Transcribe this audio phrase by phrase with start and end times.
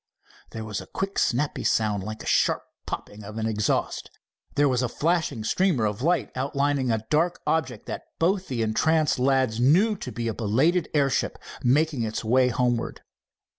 [0.49, 4.09] There was a quick snappy sound, like the sharp popping of an exhaust.
[4.55, 9.19] There was a flashing streamer of light, outlining a dark object that both the entranced
[9.19, 13.01] lads knew to be a belated airship making its way homeward.